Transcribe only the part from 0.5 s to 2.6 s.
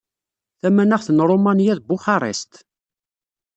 Tamanaɣt n Ṛumanya d Buxarest.